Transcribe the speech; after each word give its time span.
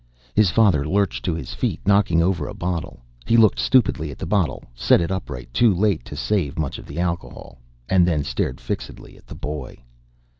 His 0.33 0.49
father 0.49 0.83
lurched 0.83 1.23
to 1.25 1.35
his 1.35 1.53
feet, 1.53 1.79
knocking 1.85 2.23
over 2.23 2.47
a 2.47 2.55
bottle. 2.55 3.01
He 3.23 3.37
looked 3.37 3.59
stupidly 3.59 4.09
at 4.09 4.17
the 4.17 4.25
bottle, 4.25 4.63
set 4.73 4.99
it 4.99 5.11
upright 5.11 5.53
too 5.53 5.71
late 5.75 6.03
to 6.05 6.15
save 6.15 6.57
much 6.57 6.79
of 6.79 6.87
the 6.87 6.97
alcohol, 6.97 7.59
and 7.87 8.07
then 8.07 8.23
stared 8.23 8.59
fixedly 8.59 9.15
at 9.15 9.27
the 9.27 9.35
boy. 9.35 9.77